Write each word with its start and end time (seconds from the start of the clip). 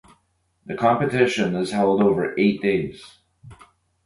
The 0.65 0.73
competition 0.75 1.55
is 1.55 1.73
held 1.73 2.01
over 2.01 2.33
eight 2.35 2.59
days. 2.63 3.19